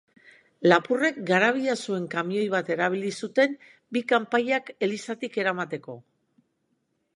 [0.71, 3.55] Lapurrek garabia zuen kamioi bat erabili zuten
[3.97, 6.01] bi kanpaiak elizatik eramateko.